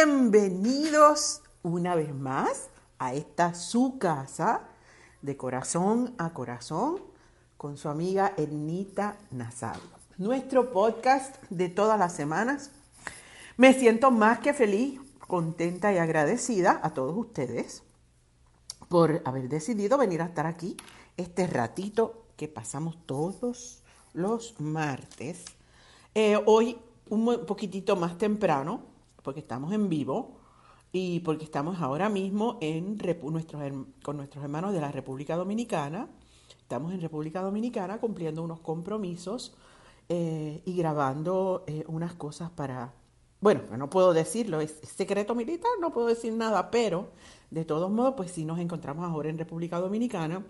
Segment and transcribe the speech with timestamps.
[0.00, 2.68] Bienvenidos una vez más
[3.00, 4.68] a esta su casa
[5.22, 7.00] de corazón a corazón
[7.56, 9.82] con su amiga Ernita Nazario.
[10.16, 12.70] Nuestro podcast de todas las semanas.
[13.56, 17.82] Me siento más que feliz, contenta y agradecida a todos ustedes
[18.88, 20.76] por haber decidido venir a estar aquí
[21.16, 23.82] este ratito que pasamos todos
[24.12, 25.44] los martes.
[26.14, 26.78] Eh, hoy
[27.10, 28.82] un poquitito más temprano,
[29.22, 30.38] porque estamos en vivo
[30.92, 33.62] y porque estamos ahora mismo en nuestros,
[34.02, 36.08] con nuestros hermanos de la República Dominicana.
[36.60, 39.54] Estamos en República Dominicana cumpliendo unos compromisos
[40.08, 42.94] eh, y grabando eh, unas cosas para...
[43.40, 47.10] Bueno, no puedo decirlo, es secreto militar, no puedo decir nada, pero
[47.50, 50.44] de todos modos, pues sí nos encontramos ahora en República Dominicana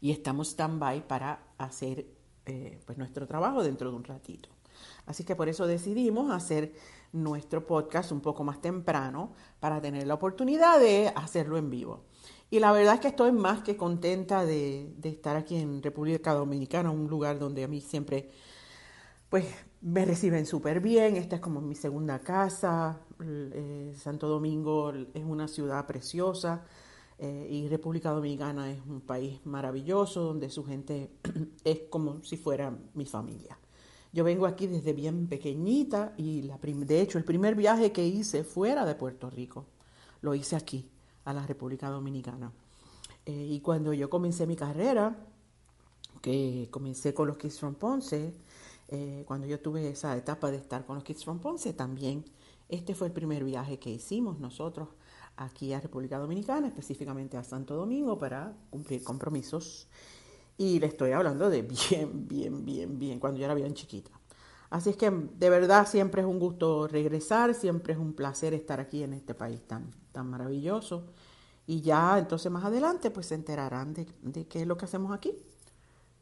[0.00, 2.06] y estamos stand-by para hacer
[2.46, 4.48] eh, pues nuestro trabajo dentro de un ratito.
[5.06, 6.74] Así que por eso decidimos hacer
[7.12, 12.04] nuestro podcast un poco más temprano para tener la oportunidad de hacerlo en vivo.
[12.50, 16.90] Y la verdad es que estoy más que contenta de, estar aquí en República Dominicana,
[16.90, 18.30] un lugar donde a mí siempre
[19.28, 19.44] pues
[19.82, 21.16] me reciben súper bien.
[21.16, 23.00] Esta es como mi segunda casa.
[23.22, 26.64] Eh, Santo Domingo es una ciudad preciosa.
[27.18, 31.10] Eh, y República Dominicana es un país maravilloso donde su gente
[31.64, 33.58] es como si fuera mi familia.
[34.18, 38.42] Yo vengo aquí desde bien pequeñita y la de hecho el primer viaje que hice
[38.42, 39.66] fuera de Puerto Rico
[40.22, 40.90] lo hice aquí,
[41.24, 42.50] a la República Dominicana.
[43.24, 45.16] Eh, y cuando yo comencé mi carrera,
[46.20, 48.34] que comencé con los Kids from Ponce,
[48.88, 52.24] eh, cuando yo tuve esa etapa de estar con los Kids from Ponce, también
[52.68, 54.88] este fue el primer viaje que hicimos nosotros
[55.36, 59.86] aquí a República Dominicana, específicamente a Santo Domingo, para cumplir compromisos.
[60.58, 64.10] Y le estoy hablando de bien, bien, bien, bien, cuando yo era bien chiquita.
[64.68, 68.80] Así es que de verdad siempre es un gusto regresar, siempre es un placer estar
[68.80, 71.06] aquí en este país tan, tan maravilloso.
[71.66, 74.06] Y ya entonces más adelante pues se enterarán de,
[74.46, 75.32] qué es lo que hacemos aquí.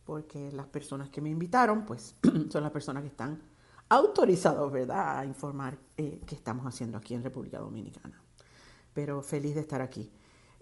[0.05, 2.15] Porque las personas que me invitaron pues
[2.51, 3.43] son las personas que están
[3.89, 8.23] autorizadas, ¿verdad?, a informar eh, qué estamos haciendo aquí en República Dominicana
[8.97, 10.11] pero feliz de estar aquí.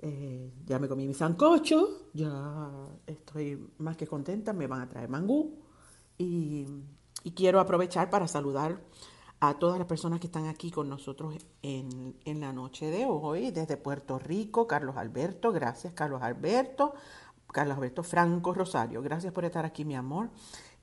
[0.06, 2.70] Eh, ya me comí mi sancocho, ya
[3.06, 5.62] estoy más que contenta, me van a traer mangú
[6.19, 6.66] y,
[7.34, 8.82] quiero aprovechar para saludar
[9.41, 13.50] a todas las personas que están aquí con nosotros en, en, la noche de hoy,
[13.50, 16.93] desde Puerto Rico, Carlos Alberto, gracias Carlos Alberto,
[17.50, 20.28] Carlos Alberto Franco Rosario, gracias por estar aquí mi amor.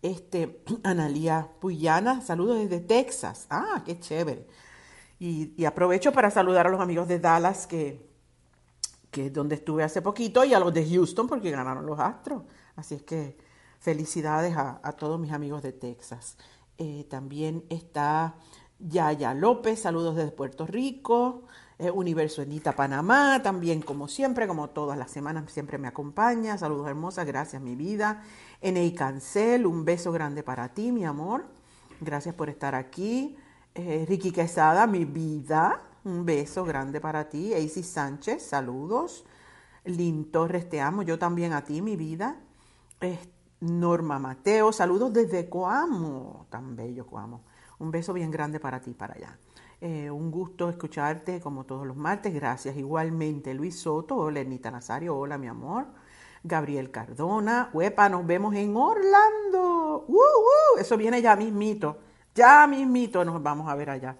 [0.01, 4.47] Este, Analía Puyana, saludos desde Texas, ah, qué chévere.
[5.19, 8.10] Y, aprovecho para saludar a los amigos de Dallas, que,
[9.11, 12.43] que es donde estuve hace poquito, y a los de Houston, porque ganaron los Astros.
[12.75, 13.37] Así es que
[13.79, 16.37] felicidades a, todos mis amigos de Texas.
[16.77, 18.35] Eh, también está
[18.79, 21.43] Yaya López, saludos desde Puerto Rico.
[21.77, 26.55] Eh, Universo Enita Panamá, también como siempre, como todas las semanas, siempre me acompaña.
[26.57, 28.23] Saludos hermosas, gracias mi vida.
[28.61, 28.93] N.I.
[28.93, 31.45] Cancel, un beso grande para ti, mi amor.
[31.99, 33.35] Gracias por estar aquí.
[33.73, 37.53] Eh, Ricky Quesada, mi vida, un beso grande para ti.
[37.53, 39.25] Easy Sánchez, saludos.
[39.85, 41.01] Lin Torres, te amo.
[41.03, 42.37] Yo también a ti, mi vida.
[43.61, 47.43] Norma Mateo, saludos desde Coamo, tan bello Coamo.
[47.79, 49.37] Un beso bien grande para ti, para allá.
[49.79, 52.33] Eh, un gusto escucharte como todos los martes.
[52.33, 52.77] Gracias.
[52.77, 54.15] Igualmente, Luis Soto.
[54.15, 55.17] Hola, Ernita Nazario.
[55.17, 55.87] Hola, mi amor.
[56.43, 57.69] Gabriel Cardona.
[57.73, 60.05] Huepa, nos vemos en Orlando.
[60.07, 61.97] ¡Uh, Eso viene ya mismito.
[62.35, 64.17] Ya mismito nos vamos a ver allá.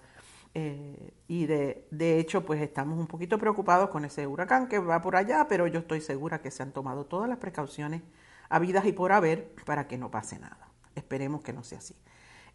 [0.54, 5.00] Eh, y de, de, hecho, pues estamos un poquito preocupados con ese huracán que va
[5.00, 8.02] por allá, pero yo estoy segura que se han tomado todas las precauciones
[8.50, 10.68] habidas y por haber para que no pase nada.
[10.94, 11.94] Esperemos que no sea así,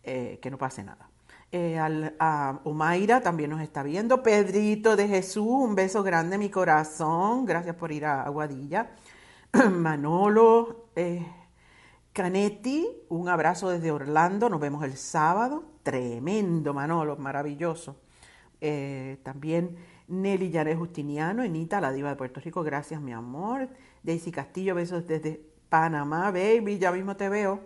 [0.03, 1.09] eh, que no pase nada.
[1.51, 1.79] Eh,
[2.19, 4.21] a Omaira también nos está viendo.
[4.21, 7.45] Pedrito de Jesús, un beso grande mi corazón.
[7.45, 8.91] Gracias por ir a Aguadilla.
[9.71, 10.89] Manolo,
[12.17, 15.65] Canetti, un abrazo desde Orlando, nos vemos el sábado.
[15.83, 18.01] Tremendo, Manolo, maravilloso.
[18.59, 19.75] Eh, también
[20.07, 23.69] Nelly Yaret Justiniano, Enita, la diva de Puerto Rico, gracias mi amor.
[24.01, 27.59] Daisy Castillo, besos desde Panamá, baby, ya mismo te veo.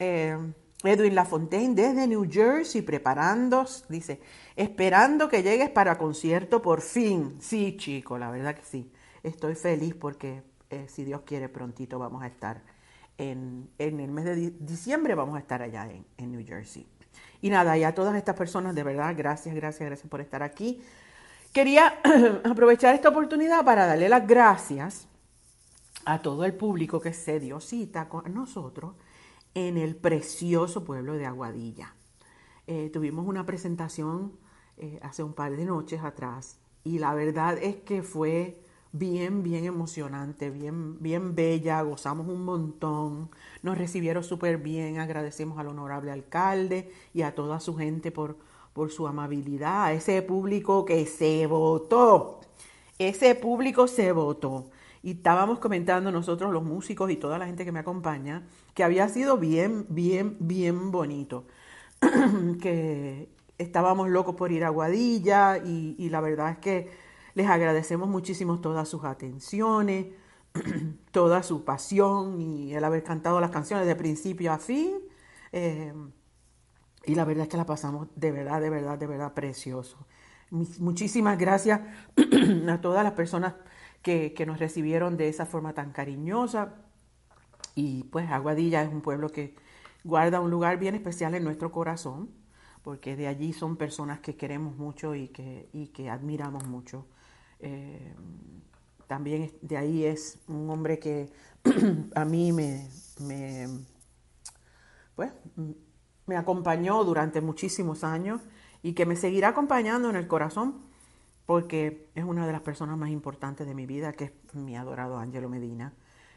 [0.00, 0.36] Eh,
[0.82, 4.20] Edwin Lafontaine desde New Jersey, preparando, dice,
[4.56, 7.36] esperando que llegues para concierto por fin.
[7.38, 8.90] Sí, chico, la verdad que sí.
[9.22, 12.73] Estoy feliz porque eh, si Dios quiere prontito vamos a estar
[13.18, 16.86] en, en el mes de diciembre vamos a estar allá en, en New Jersey.
[17.40, 20.82] Y nada, y a todas estas personas, de verdad, gracias, gracias, gracias por estar aquí.
[21.52, 22.00] Quería
[22.44, 25.06] aprovechar esta oportunidad para darle las gracias
[26.04, 28.94] a todo el público que se dio cita con nosotros
[29.54, 31.94] en el precioso pueblo de Aguadilla.
[32.66, 34.32] Eh, tuvimos una presentación
[34.76, 38.63] eh, hace un par de noches atrás y la verdad es que fue
[38.94, 43.28] bien, bien emocionante, bien, bien bella, gozamos un montón,
[43.62, 48.36] nos recibieron súper bien, agradecemos al honorable alcalde y a toda su gente por,
[48.72, 52.40] por su amabilidad, a ese público que se votó,
[52.98, 54.70] ese público se votó.
[55.02, 59.08] Y estábamos comentando nosotros los músicos y toda la gente que me acompaña que había
[59.08, 61.44] sido bien, bien, bien bonito.
[62.62, 67.03] que estábamos locos por ir a Guadilla y, y la verdad es que
[67.34, 70.06] les agradecemos muchísimo todas sus atenciones,
[71.10, 74.98] toda su pasión y el haber cantado las canciones de principio a fin.
[75.52, 75.92] Eh,
[77.06, 80.06] y la verdad es que la pasamos de verdad, de verdad, de verdad precioso.
[80.50, 81.80] Muchísimas gracias
[82.68, 83.54] a todas las personas
[84.02, 86.74] que, que nos recibieron de esa forma tan cariñosa.
[87.74, 89.56] Y pues Aguadilla es un pueblo que
[90.04, 92.30] guarda un lugar bien especial en nuestro corazón,
[92.82, 97.06] porque de allí son personas que queremos mucho y que, y que admiramos mucho.
[97.60, 98.14] Eh,
[99.06, 101.30] también de ahí es un hombre que
[102.14, 102.88] a mí me,
[105.14, 105.32] pues,
[106.26, 108.40] me acompañó durante muchísimos años
[108.82, 110.82] y que me seguirá acompañando en el corazón
[111.46, 115.18] porque es una de las personas más importantes de mi vida, que es mi adorado
[115.18, 115.92] Ángelo Medina.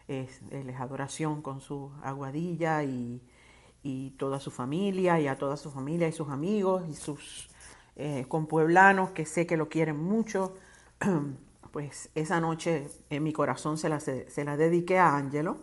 [0.08, 3.22] Es, él es adoración con su aguadilla y,
[3.84, 7.50] y, toda su familia, y a toda su familia y sus amigos y sus
[7.96, 10.56] eh, compueblanos que sé que lo quieren mucho.
[11.72, 15.58] pues esa noche en mi corazón se la, se la dediqué a Angelo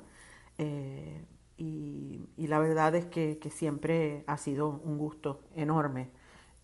[0.58, 1.24] eh,
[1.56, 6.10] y, la verdad es que, siempre ha sido un gusto enorme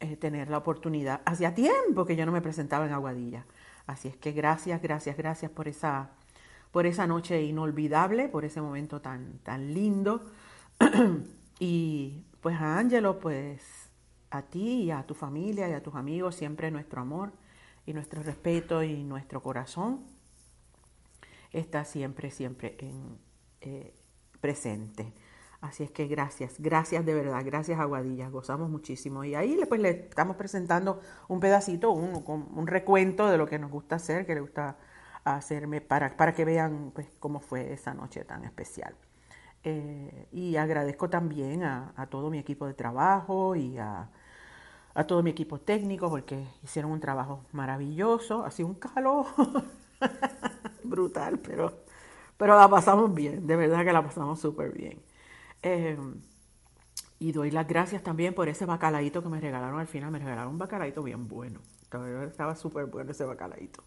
[0.00, 1.22] eh, tener la oportunidad.
[1.24, 3.46] Hacía tiempo que yo no me presentaba en Aguadilla,
[3.86, 6.10] así es que gracias, gracias, gracias por esa,
[6.70, 10.26] por esa noche inolvidable, por ese momento tan, tan lindo.
[11.58, 13.90] y pues a Angelo, pues
[14.30, 17.32] a ti y a tu familia y a tus amigos siempre nuestro amor
[17.92, 20.04] nuestro respeto y nuestro corazón
[21.52, 23.18] está siempre, siempre en,
[23.60, 23.94] eh,
[24.40, 25.12] presente.
[25.60, 29.24] Así es que gracias, gracias de verdad, gracias Aguadilla, gozamos muchísimo.
[29.24, 33.70] Y ahí pues le estamos presentando un pedacito, un, un recuento de lo que nos
[33.70, 34.78] gusta hacer, que le gusta
[35.24, 38.94] hacerme, para, para que vean pues cómo fue esa noche tan especial.
[39.62, 44.08] Eh, y agradezco también a, a, todo mi equipo de trabajo y a,
[44.94, 49.26] a todo mi equipo técnico porque hicieron un trabajo maravilloso, sido un calor
[50.84, 51.84] brutal, pero,
[52.36, 55.00] pero la pasamos bien, de verdad que la pasamos súper bien.
[55.62, 56.20] Em,
[57.18, 60.52] y doy las gracias también por ese bacalaíto que me regalaron al final, me regalaron
[60.52, 61.60] un bacalaíto bien bueno,
[62.26, 63.84] estaba súper bueno ese bacalaíto.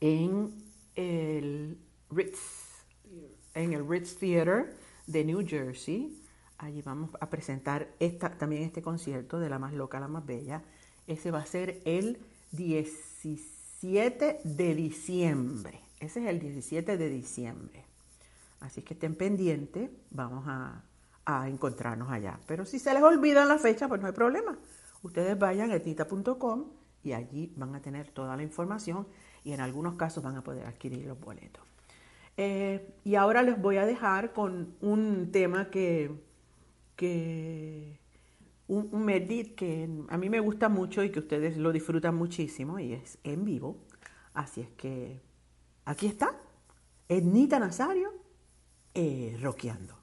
[0.01, 0.65] en
[0.97, 1.79] el
[2.11, 2.83] Ritz,
[3.55, 4.75] en el Ritz Theater
[5.07, 6.17] de New Jersey.
[6.59, 7.89] Allí vamos a presentar
[8.39, 10.63] también este concierto de La Más Loca, La Más Bella.
[11.07, 12.19] Ese va a ser el
[12.53, 15.81] 17 de diciembre.
[16.01, 17.90] Ese es el 17 de diciembre.
[18.61, 20.85] Así que estén pendientes, vamos a,
[21.47, 22.41] encontrarnos allá.
[22.49, 24.59] Pero si se les olvida la fecha, pues no hay problema.
[25.03, 26.65] Ustedes vayan a etita.com
[27.05, 29.07] y allí van a tener toda la información
[29.45, 31.63] y en algunos casos van a poder adquirir los boletos.
[32.37, 36.11] Eh, y ahora les voy a dejar con un tema que,
[36.97, 38.01] que
[38.67, 42.81] un, un medit que a mí me gusta mucho y que ustedes lo disfrutan muchísimo
[42.81, 43.77] y es en vivo.
[44.35, 45.21] Así es que
[45.85, 46.35] aquí está,
[47.09, 48.20] Ednita Nazario,
[48.93, 50.00] eh, rockeando.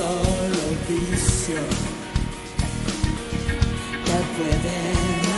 [0.00, 1.60] Solo vicio.
[4.04, 5.29] Que puede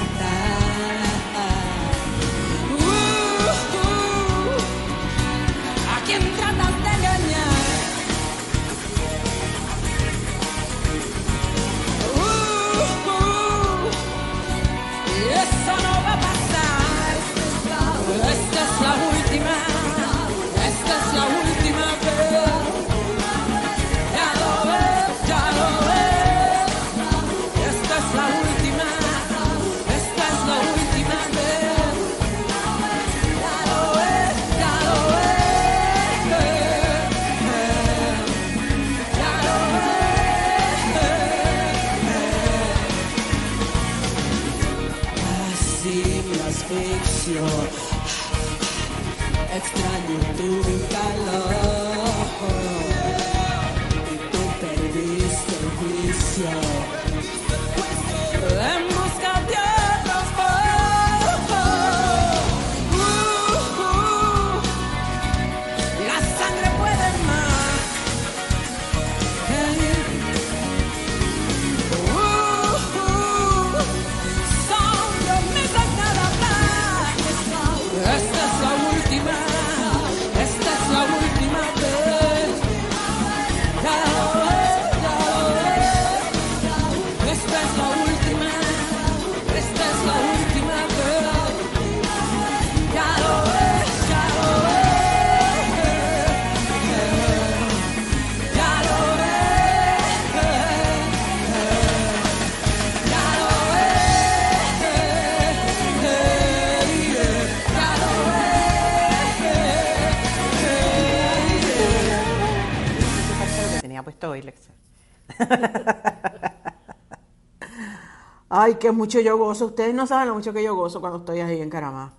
[118.48, 119.66] Ay, qué mucho yo gozo.
[119.66, 122.14] Ustedes no saben lo mucho que yo gozo cuando estoy ahí en Caramá.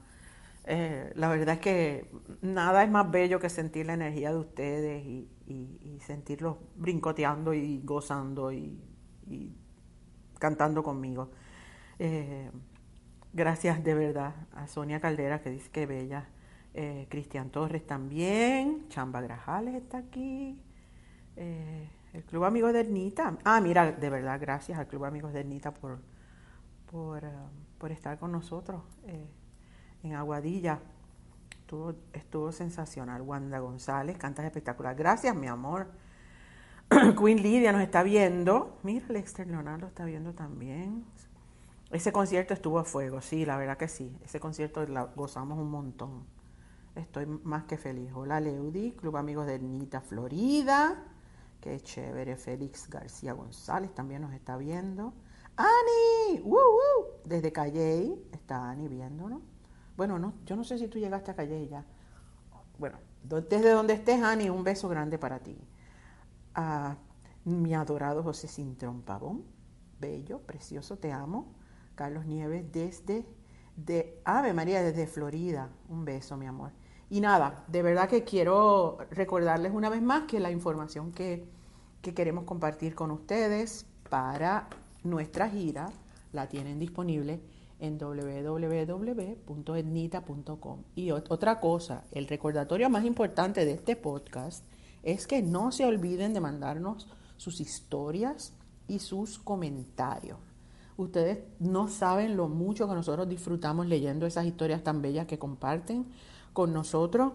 [0.65, 2.10] Eh, la verdad es que
[2.41, 5.29] nada es más bello que sentir la energía de ustedes y,
[6.05, 8.82] sentirlos brincoteando y gozando y,
[10.39, 11.32] cantando conmigo.
[12.00, 12.50] Eh,
[13.32, 16.29] gracias de verdad a Sonia Caldera que dice que bella.
[16.74, 18.88] Eh, Cristian Torres también.
[18.89, 20.60] Chamba Grajales está aquí.
[22.13, 23.38] El Club Amigos de Ernita.
[23.43, 26.00] Ah, mira, de verdad, gracias al Club Amigos de Ernita por,
[26.91, 27.32] por, eh,
[27.77, 29.27] por estar con nosotros eh,
[30.03, 30.79] en Aguadilla.
[32.13, 33.24] Estuvo, sensacional.
[33.24, 34.96] Wanda González, cantas espectacular.
[34.96, 35.88] Gracias, mi amor.
[37.17, 38.77] Queen Lidia nos está viendo.
[38.84, 41.03] Mira, Lexter Leonardo está viendo también.
[41.89, 44.15] Ese concierto estuvo a fuego, sí, la verdad que sí.
[44.24, 46.25] Ese concierto la gozamos un montón.
[46.96, 48.12] Estoy más que feliz.
[48.13, 51.13] Hola, Leudi, Club Amigos de Ernita Florida.
[51.64, 52.36] Qué chévere.
[52.36, 55.14] Félix García González también nos está viendo.
[55.56, 56.42] ¡Ani!
[56.42, 57.22] ¡Woo, woo!
[57.24, 59.42] Desde Calley está Ani viéndonos.
[59.96, 61.86] Bueno, no, yo no sé si tú llegaste a Calley ya.
[62.78, 65.58] Bueno, desde donde estés, Ani, un beso grande para ti.
[67.46, 69.46] Mi adorado José Cintrón Pavón,
[70.02, 71.54] bello, precioso, te amo.
[71.96, 73.26] Carlos Nieves desde
[73.78, 76.74] de Ave María desde Florida, un beso, mi amor.
[77.14, 81.46] Y nada, de verdad que quiero recordarles una vez más que la información que,
[82.02, 84.68] que queremos compartir con ustedes para
[85.04, 85.92] nuestra gira
[86.32, 87.40] la tienen disponible
[87.80, 90.80] en www.etnita.com.
[90.96, 94.66] Y ot- otra cosa, el recordatorio más importante de este podcast
[95.04, 98.56] es que no se olviden de mandarnos sus historias
[98.88, 100.40] y sus comentarios.
[100.98, 106.08] Ustedes no saben lo mucho que nosotros disfrutamos leyendo esas historias tan bellas que comparten
[106.53, 107.33] con nosotros.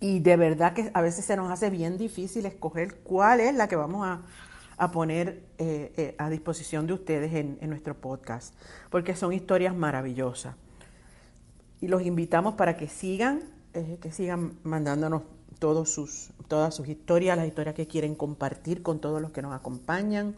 [0.00, 3.68] Y de verdad que a veces se nos hace bien difícil escoger cuál es la
[3.68, 4.22] que vamos a,
[4.76, 8.54] a poner eh, eh, a disposición de ustedes en, nuestro podcast,
[8.90, 10.56] porque son historias maravillosas.
[11.80, 15.22] Y los invitamos para que sigan, eh, que sigan mandándonos
[15.58, 19.54] todos sus, todas sus historias, las historias que quieren compartir con todos los que nos
[19.54, 20.34] acompañan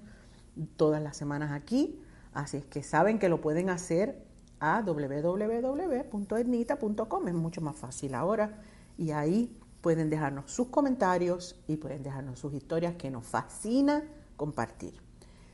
[0.77, 2.01] todas las semanas aquí.
[2.35, 4.26] Así es que saben que lo pueden hacer
[4.67, 8.63] a www.etnita.com, es mucho más fácil ahora.
[8.99, 14.03] Y ahí pueden dejarnos sus comentarios y pueden dejarnos sus historias que nos fascina
[14.37, 14.95] compartir.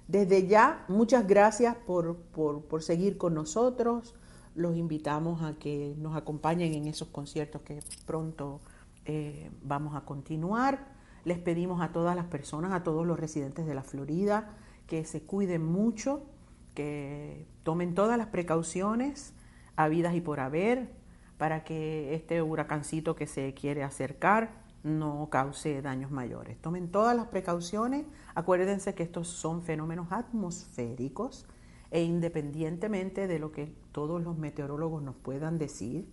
[0.08, 4.14] Desde ya, muchas gracias por, por, por seguir con nosotros.
[4.54, 8.60] Los invitamos a que nos acompañen en esos conciertos que pronto
[9.04, 10.92] eh, vamos a continuar.
[11.24, 14.50] Les pedimos a todas las personas, a todos los residentes de la Florida,
[14.86, 16.22] que se cuiden mucho,
[16.74, 19.34] que tomen todas las precauciones
[19.76, 20.90] habidas y por haber
[21.38, 26.60] para que este huracancito que se quiere acercar no cause daños mayores.
[26.60, 28.04] Tomen todas las precauciones.
[28.34, 31.46] Acuérdense que estos son fenómenos atmosféricos
[31.90, 36.08] e independientemente de lo que todos los meteorólogos nos puedan decir,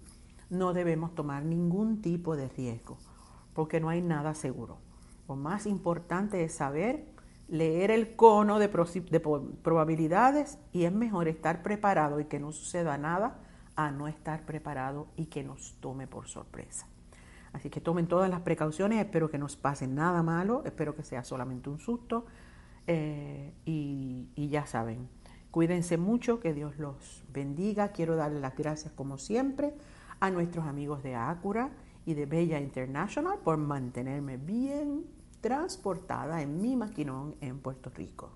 [0.49, 2.97] no debemos tomar ningún tipo de riesgo,
[3.53, 4.77] porque no hay nada seguro.
[5.27, 7.05] Lo más importante es saber
[7.49, 13.39] leer el cono de, probabilidades y es mejor estar preparado y que no suceda nada
[13.75, 16.87] a no estar preparado y que nos tome por sorpresa.
[17.51, 21.23] Así que tomen todas las precauciones, espero que no pase nada malo, espero que sea
[21.23, 22.25] solamente un susto
[22.85, 25.09] eh, y ya saben,
[25.49, 27.89] cuídense mucho, que Dios los bendiga.
[27.89, 29.73] Quiero darle las gracias como siempre
[30.19, 31.71] a nuestros amigos de Acura
[32.05, 35.05] y de Bella International por mantenerme bien
[35.41, 38.31] transportada en mi maquinón en Puerto Rico.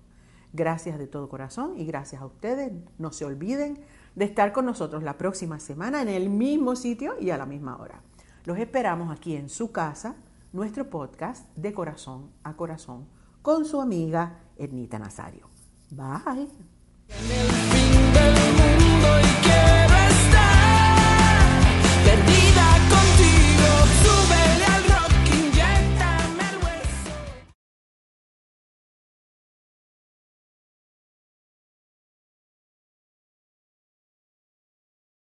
[0.52, 2.72] Gracias de todo corazón y gracias a ustedes.
[2.98, 3.80] No se olviden
[4.14, 7.76] de estar con nosotros la próxima semana en el mismo sitio y a la misma
[7.76, 8.02] hora.
[8.44, 10.16] Los esperamos aquí en su casa,
[10.52, 13.06] nuestro podcast de corazón a corazón
[13.42, 15.48] con su amiga Ernita Nazario.
[15.90, 16.48] Bye.